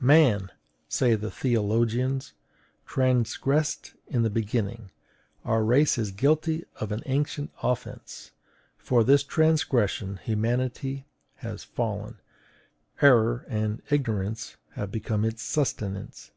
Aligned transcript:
"Man," 0.00 0.50
say 0.88 1.16
the 1.16 1.30
theologians, 1.30 2.32
"transgressed 2.86 3.92
in 4.06 4.22
the 4.22 4.30
beginning; 4.30 4.90
our 5.44 5.62
race 5.62 5.98
is 5.98 6.12
guilty 6.12 6.64
of 6.76 6.92
an 6.92 7.02
ancient 7.04 7.50
offence. 7.62 8.30
For 8.78 9.04
this 9.04 9.22
transgression 9.22 10.16
humanity 10.16 11.04
has 11.44 11.62
fallen; 11.62 12.22
error 13.02 13.44
and 13.50 13.82
ignorance 13.90 14.56
have 14.76 14.90
become 14.90 15.26
its 15.26 15.42
sustenance. 15.42 16.30